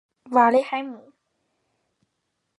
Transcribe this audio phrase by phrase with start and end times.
[0.31, 1.13] 瓦勒海姆。